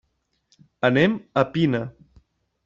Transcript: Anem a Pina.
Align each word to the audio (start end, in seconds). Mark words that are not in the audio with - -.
Anem 0.89 1.19
a 1.43 1.45
Pina. 1.53 1.83